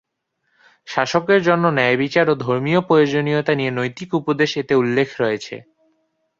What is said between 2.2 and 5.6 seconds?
ও ধর্মীয় প্রয়োজনীয়তা নিয়ে নৈতিক উপদেশ এতে উল্লেখ রয়েছে।